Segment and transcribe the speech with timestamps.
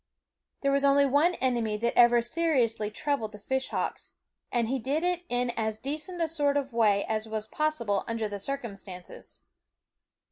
[0.63, 4.13] There was only one enemy that ever seri ously troubled the fishhawks;
[4.51, 8.27] and he did it in as decent a sort of way as was possible under
[8.27, 9.41] the circumstances.